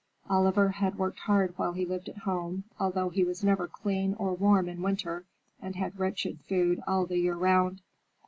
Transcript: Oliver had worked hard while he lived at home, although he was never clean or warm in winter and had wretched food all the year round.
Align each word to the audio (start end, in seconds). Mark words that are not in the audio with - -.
Oliver 0.31 0.69
had 0.69 0.97
worked 0.97 1.19
hard 1.19 1.53
while 1.57 1.73
he 1.73 1.85
lived 1.85 2.09
at 2.09 2.17
home, 2.17 2.63
although 2.79 3.09
he 3.09 3.23
was 3.23 3.43
never 3.43 3.67
clean 3.67 4.15
or 4.15 4.33
warm 4.33 4.67
in 4.67 4.81
winter 4.81 5.25
and 5.61 5.75
had 5.75 5.99
wretched 5.99 6.39
food 6.41 6.81
all 6.87 7.05
the 7.05 7.19
year 7.19 7.35
round. 7.35 7.83